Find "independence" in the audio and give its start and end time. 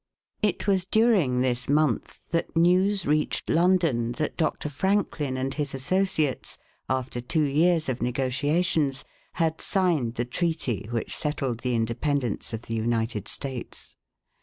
11.75-12.51